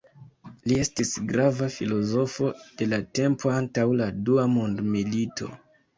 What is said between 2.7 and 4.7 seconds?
de la tempo antaŭ la dua